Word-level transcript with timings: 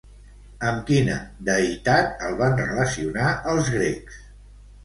Amb 0.69 0.79
quina 0.87 1.17
deïtat 1.51 2.25
el 2.31 2.39
van 2.41 2.57
relacionar 2.63 3.29
els 3.53 3.71
grecs? 3.77 4.19